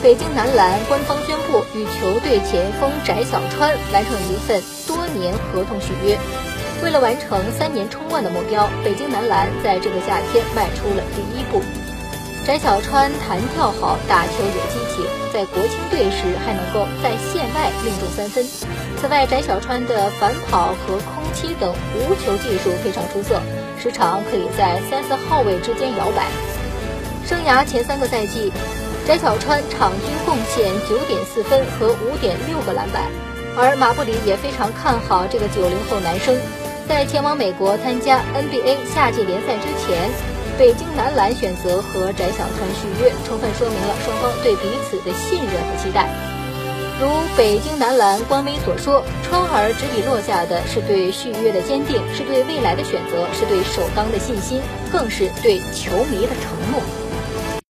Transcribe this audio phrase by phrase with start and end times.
[0.00, 6.16] 北京男篮官方宣布与球队前锋翟小川完成一份多年合同续约。
[6.84, 11.60] 为了完成三年冲冠的目标，北京男篮在这个夏天迈出了第一步。
[12.46, 18.46] 翟小川弹跳好，打球有激情，在国青队时还能够在线外命中三分。
[19.00, 23.42] 此外，翟小川的反跑和空切等无球技术非常出色，
[23.76, 26.24] 时常可以在三四号位之间摇摆。
[27.26, 28.52] 生涯前三个赛季，
[29.08, 33.04] 翟小川场均贡献九点四分和五点六个篮板，
[33.56, 36.36] 而马布里也非常看好这个九零后男生。
[36.86, 40.12] 在前往美国参加 NBA 夏季联赛之前，
[40.58, 46.04] 北京男篮选择和翟小川续约，充分说明了双方对彼此的信任和期待。
[47.00, 54.60] 如北京男篮官微所说，川儿执笔落下的是对续约的坚定，是对未来的选择，是对首钢的信心，
[54.92, 57.07] 更是对球迷的承诺。